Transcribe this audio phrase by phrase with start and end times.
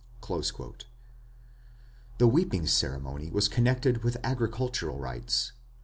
[2.17, 5.51] The weeping ceremony was connected with agricultural rites.